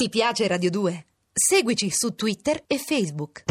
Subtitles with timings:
[0.00, 1.06] Ti piace Radio 2?
[1.32, 3.42] Seguici su Twitter e Facebook.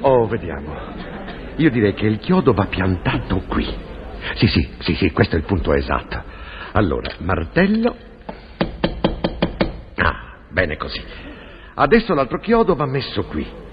[0.00, 0.74] Oh, vediamo.
[1.56, 3.66] Io direi che il chiodo va piantato qui.
[4.36, 6.22] Sì, sì, sì, sì, questo è il punto esatto.
[6.72, 7.94] Allora, martello.
[9.96, 11.02] Ah, bene così.
[11.74, 13.64] Adesso l'altro chiodo va messo qui.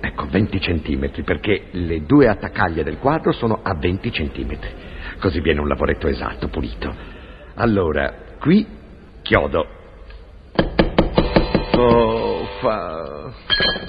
[0.00, 4.70] Ecco, 20 centimetri, perché le due attaccaglie del quadro sono a 20 centimetri.
[5.18, 6.94] Così viene un lavoretto esatto, pulito.
[7.54, 8.66] Allora, qui,
[9.22, 9.66] chiodo.
[11.76, 13.32] Oh, fa.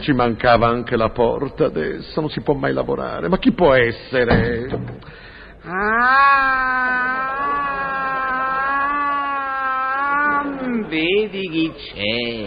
[0.02, 3.28] Ci mancava anche la porta adesso, non si può mai lavorare.
[3.30, 4.68] Ma chi può essere?
[5.64, 5.98] Ah,
[10.88, 12.46] vedi chi c'è?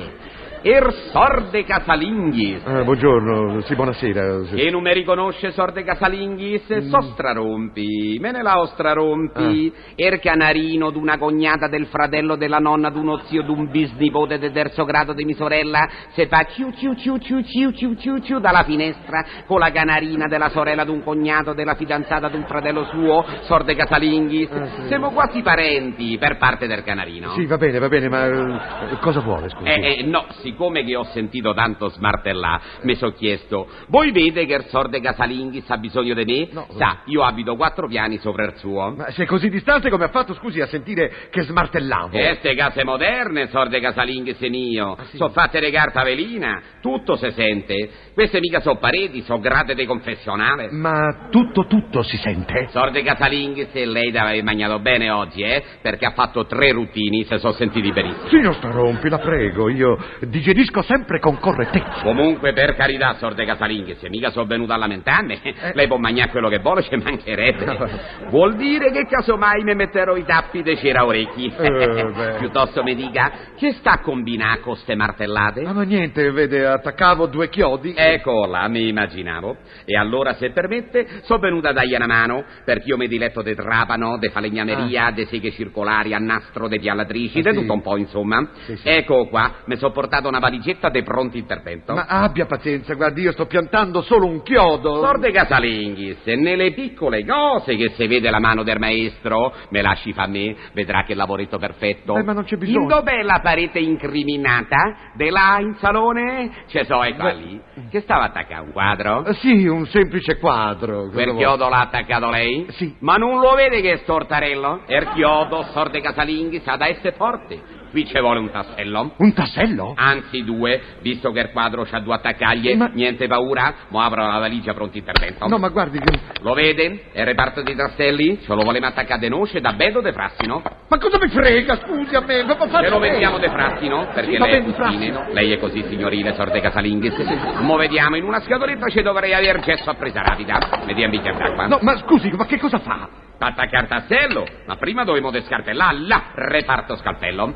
[0.62, 2.60] Er Sorde Casalinghis.
[2.66, 4.44] Ah, buongiorno, sì, buonasera.
[4.44, 4.56] Sì.
[4.56, 6.64] Che non mi riconosce Sorde Casalinghis?
[6.70, 6.90] Mm.
[6.90, 9.72] So strarompi, me ne la strarompi.
[9.94, 15.14] Er canarino d'una cognata del fratello della nonna d'un zio d'un bisnipote del terzo grado
[15.14, 19.24] di mia sorella se fa ciu ciu ciu ciu ciu ciu ciu ciu dalla finestra
[19.46, 24.50] con la canarina della sorella d'un cognato della fidanzata d'un fratello suo, Sorde Casalinghis.
[24.50, 24.86] Ah, sì.
[24.88, 27.30] Siamo quasi parenti per parte del canarino.
[27.30, 29.68] Sì, va bene, va bene, ma eh, cosa vuole, scusi?
[29.68, 34.54] Eh, eh, no, siccome che ho sentito tanto smartellà, mi sono chiesto, voi vede che
[34.54, 36.48] il sorde Casalinghis ha bisogno di me?
[36.50, 36.66] No.
[36.76, 38.92] Sa, io abito quattro piani sopra il suo.
[38.96, 42.08] Ma se è così distante come ha fatto, scusi, a sentire che smartellavo?
[42.08, 45.16] Queste case moderne, sorde Casalinghis e mio, Ah, sì?
[45.16, 47.90] sono fatte di carta velina, tutto si sente.
[48.12, 50.68] Queste mica sono pareti, sono grate di confessionale.
[50.72, 52.68] Ma tutto, tutto si sente?
[52.70, 55.62] Sorde Casalinghis e lei deve aver mangiato bene oggi, eh?
[55.80, 58.28] Perché ha fatto tre ruttini, se sono sentiti benissimo.
[58.28, 59.96] Signor Starompi, la prego, io
[60.40, 62.00] digerisco sempre con correttezza.
[62.02, 65.38] Comunque, per carità, sorde Casalinghi, se mica sono venuto a lamentarmi,
[65.74, 67.98] lei può mangiare quello che vuole, ci mancherebbe.
[68.30, 71.52] Vuol dire che casomai mi metterò i tappi dei cera orecchi.
[71.56, 72.36] Eh.
[72.40, 75.62] Piuttosto mi dica, che sta a combinare con ste martellate?
[75.62, 77.92] Ah, ma niente, vede, attaccavo due chiodi.
[77.96, 79.56] Eccola, mi immaginavo.
[79.84, 83.54] E allora, se permette, sono venuta a dargli una mano, perché io mi diletto de
[83.54, 87.58] trapano, de falegnameria, de seghe circolari, a nastro, de piallatrici, Ah, de sì.
[87.60, 88.48] tutto un po', insomma.
[88.64, 88.88] Sì, sì.
[88.88, 91.94] Ecco qua, mi sono portato una valigetta de pronto intervento.
[91.94, 95.02] Ma abbia pazienza, guardi, io sto piantando solo un chiodo.
[95.02, 100.26] Sorde Casalinghis, nelle piccole cose che se vede la mano del maestro, me lasci fa
[100.26, 102.16] me, vedrà che lavoretto perfetto.
[102.16, 102.80] Eh, ma non c'è bisogno.
[102.80, 105.10] In dov'è la parete incriminata?
[105.14, 106.50] De là in salone?
[106.68, 107.34] Ce so, qua Beh.
[107.34, 107.60] lì.
[107.90, 109.24] Che stava attaccando un quadro?
[109.24, 111.08] Eh, Sì, un semplice quadro.
[111.10, 112.66] Quel chiodo l'ha attaccato lei?
[112.70, 112.94] Sì.
[113.00, 114.82] Ma non lo vede che è stortarello?
[114.86, 117.78] Er chiodo, sorde Casalinghis, ha da essere forte.
[117.90, 119.14] Qui ci vuole un tassello.
[119.16, 119.94] Un tassello?
[119.96, 124.38] Anzi due, visto che il quadro c'ha due attaccaglie, Ma- niente paura, mo apro la
[124.38, 125.48] valigia pronto intervento.
[125.48, 127.06] No, ma guardi, che- Lo vede?
[127.12, 128.38] È il reparto di tasselli?
[128.42, 130.62] Ce lo voleva attaccare de noce, da bedo de frassino?
[130.88, 132.42] ma cosa mi frega, scusi a me?
[132.44, 134.08] Ma faccia Ce lo mettiamo de frassino?
[134.12, 135.26] Perché Sì, lei è frassino.
[135.32, 137.14] Lei è così signorile, sorte Casalinghis.
[137.60, 140.58] Mo vediamo, in una scatoletta ci dovrei aver gesso a presa rapida.
[140.86, 141.66] Vediamo bicchiere d'acqua.
[141.66, 143.08] No, ma scusi, ma che cosa fa?
[143.42, 147.54] Attaccare tassello, ma prima dovevo descartellare là, reparto scalpello.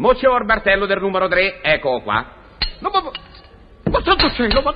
[0.00, 2.24] Mo c'è il martello del numero 3, ecco qua.
[2.78, 3.02] No, ma...
[3.90, 4.72] ma- santo cielo, ma...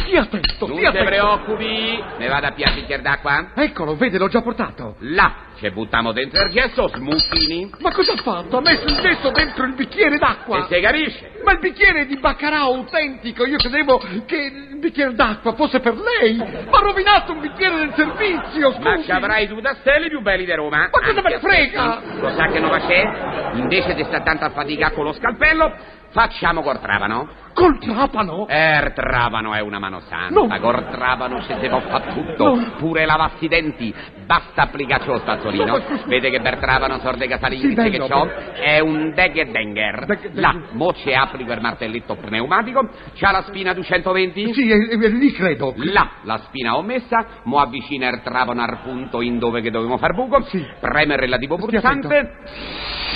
[0.00, 1.04] Stia attento, Non stia ti attento.
[1.04, 3.52] preoccupi, ne vada a piare bicchiere d'acqua.
[3.54, 4.96] Eccolo, vede, l'ho già portato.
[4.98, 7.70] Là, ci buttiamo dentro il gesso, smuffini.
[7.78, 8.56] Ma cosa ha fatto?
[8.56, 10.66] Ha messo il gesso dentro il bicchiere d'acqua.
[10.66, 11.30] E si capisce?
[11.44, 16.36] Ma il bicchiere di baccarà autentico, io credevo che il bicchiere d'acqua fosse per lei.
[16.36, 18.82] Ma ha rovinato un bicchiere del servizio, scusi.
[18.82, 20.88] Ma ci avrai due tasselli più belli di Roma.
[20.90, 22.02] Ma cosa me ne frega?
[22.20, 23.56] Lo sa che non c'è?
[23.58, 25.72] Invece di stare tanto a faticare con lo scalpello,
[26.10, 27.42] facciamo col trapano.
[27.54, 28.48] Col trapano?
[28.48, 30.40] Er trapano è una mano santa.
[30.40, 30.58] No.
[30.58, 32.54] Col trapano si può fare tutto.
[32.56, 32.72] No.
[32.78, 33.94] Pure lavassi i denti.
[34.26, 35.64] Basta applicarci lo spazzolino.
[35.64, 36.00] No, ma.
[36.06, 38.28] Vede che per trapano sorde casalini Sì, che bello.
[38.54, 40.04] È un Deggedenger.
[40.06, 40.92] Deg- deg- Là, mo
[41.34, 42.88] ci applico il martelletto pneumatico.
[43.14, 44.54] C'ha la spina 220?
[44.54, 45.74] Sì, eh, eh, lì credo.
[45.76, 49.98] Là la spina ho messa, mo avvicina il trapano al punto in dove che dovevamo
[49.98, 50.64] far buco, Sì.
[50.80, 52.36] preme il relativo Stia pulsante.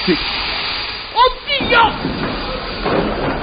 [0.04, 0.16] Sì.
[1.14, 1.81] Oddio!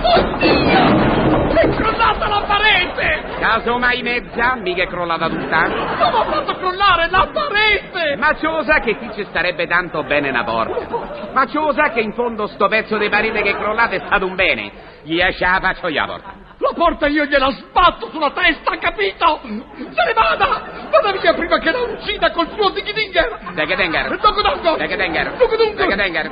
[0.02, 1.14] Oddio!
[1.56, 3.24] È crollata la parete!
[3.40, 5.64] Casomai mezza, mica è crollata tutta.
[5.64, 8.16] Come ha fatto crollare la parete?
[8.18, 11.05] Ma ciò sa che qui ci starebbe tanto bene una porta.
[11.36, 14.26] Ma ciò sa che in fondo sto pezzo di parete che è crollato è stato
[14.26, 14.72] un bene.
[15.04, 16.34] Gli esce la faccio io la porta.
[16.60, 19.42] La porta io gliela sbatto sulla testa, capito?
[19.44, 20.88] Se ne vada!
[20.90, 23.52] Vada via prima che la uccida col suo dighidinger!
[23.54, 24.18] Degedenger.
[24.18, 24.78] Dunque!
[24.78, 25.36] Degedenger.
[25.36, 25.58] Dunque!
[25.76, 26.32] Degedenger.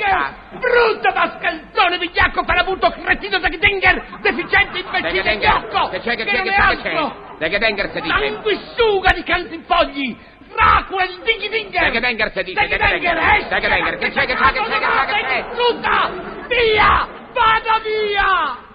[0.00, 0.34] Sta?
[0.52, 4.02] Brutto mascalzone vigliacco parabuto cretino Degedenger!
[4.22, 5.68] Deficiente imbecille Degedenger.
[5.70, 5.88] gnocco!
[5.90, 7.36] Che non è altro!
[7.36, 8.16] Degedenger si dice.
[8.16, 10.16] Sanguisuga di cantifogli!
[10.54, 11.82] Dracula il dighidinger!
[11.84, 13.98] Degedenger si dice, Degedenger, Degedenger.
[13.98, 15.44] che c'è, che c'è, che c'è, che c'è, che?
[15.48, 16.10] Distrutta!
[16.48, 17.08] Via!
[17.32, 18.70] Vada via!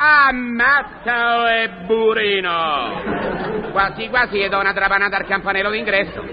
[0.00, 3.02] Ammazza e burino!
[3.72, 6.24] Quasi quasi gli do una trapanata al campanello d'ingresso.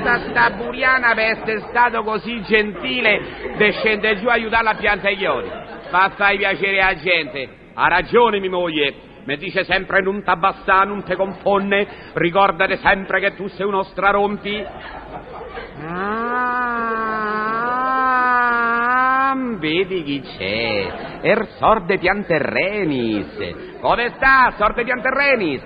[0.00, 5.50] Sta, sta buriana per essere stato così gentile de scendere giù a aiutare la piantaglioni.
[5.88, 7.48] Fa fai piacere alla gente.
[7.74, 8.94] Ha ragione mia moglie.
[9.24, 11.86] Mi dice sempre non t'abbassà, non te confonne.
[12.12, 14.64] Ricordate sempre che tu sei uno strarompi.
[15.86, 16.54] Ah,
[19.58, 21.18] vedi chi c'è?
[21.22, 23.80] Er Sorde Pianterrenis.
[23.80, 25.62] Come sta, Sorde Pianterrenis?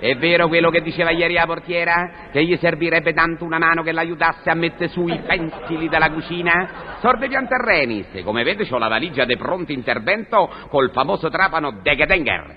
[0.00, 2.28] È vero quello che diceva ieri la portiera?
[2.30, 6.96] Che gli servirebbe tanto una mano che l'aiutasse a mettere su i pensili della cucina?
[7.00, 12.56] Sorde Pianterrenis, come vede c'ho la valigia de pronto intervento col famoso trapano Degedenger.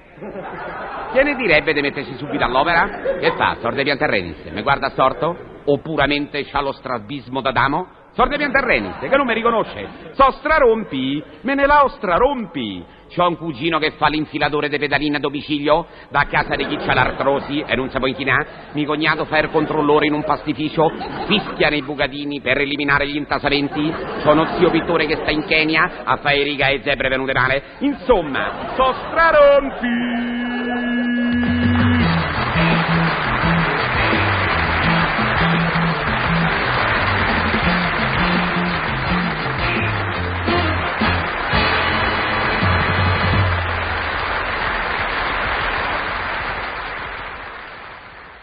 [1.11, 3.17] Che ne direbbe di mettersi subito all'opera?
[3.19, 4.43] Che fa, Sorde Pianterrenis?
[4.51, 5.49] Mi guarda storto?
[5.65, 8.00] O puramente c'ha lo strabismo d'Adamo?
[8.13, 9.87] Sorde Pianterrenis, che non mi riconosce?
[10.11, 12.83] So strarompi, me ne lao strarompi.
[13.13, 16.77] C'ho un cugino che fa l'infilatore de pedalina a domicilio, va a casa di chi
[16.77, 18.47] c'ha l'artrosi e non sa poi inchinare.
[18.73, 20.91] Mi cognato fa il controllore in un pastificio,
[21.25, 23.93] fischia nei bucatini per eliminare gli intasamenti.
[24.23, 27.63] C'ho uno zio pittore che sta in Kenya a fare riga e zebre venute male.
[27.79, 30.40] Insomma, so strarompi.